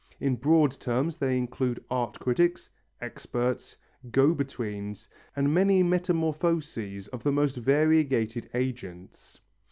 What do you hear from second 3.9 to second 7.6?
go betweens and many metamorphoses of the most